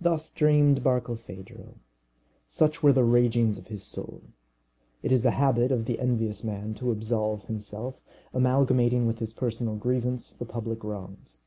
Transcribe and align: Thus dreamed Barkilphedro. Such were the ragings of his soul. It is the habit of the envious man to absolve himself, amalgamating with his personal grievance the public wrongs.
Thus 0.00 0.30
dreamed 0.30 0.84
Barkilphedro. 0.84 1.74
Such 2.46 2.84
were 2.84 2.92
the 2.92 3.02
ragings 3.02 3.58
of 3.58 3.66
his 3.66 3.82
soul. 3.82 4.22
It 5.02 5.10
is 5.10 5.24
the 5.24 5.32
habit 5.32 5.72
of 5.72 5.86
the 5.86 5.98
envious 5.98 6.44
man 6.44 6.74
to 6.74 6.92
absolve 6.92 7.46
himself, 7.46 8.00
amalgamating 8.32 9.08
with 9.08 9.18
his 9.18 9.32
personal 9.32 9.74
grievance 9.74 10.32
the 10.32 10.46
public 10.46 10.84
wrongs. 10.84 11.40